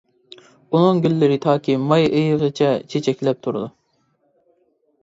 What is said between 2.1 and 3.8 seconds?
ئېيىغىچە چېچەكلەپ تۇرىدۇ.